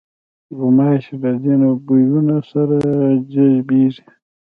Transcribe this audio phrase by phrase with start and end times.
[0.57, 2.75] غوماشې له ځینو بویونو سره
[3.31, 4.05] جذبېږي.